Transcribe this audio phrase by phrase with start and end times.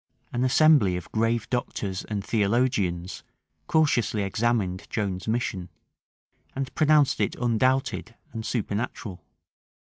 [0.33, 3.21] An assembly of grave doctors and theologians
[3.67, 5.69] cautiously examined Joan's mission,
[6.55, 9.23] and pronounced it undoubted and supernatural.